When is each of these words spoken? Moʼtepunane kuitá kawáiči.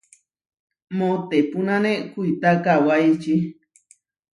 Moʼtepunane 0.97 1.91
kuitá 2.11 2.49
kawáiči. 2.63 3.35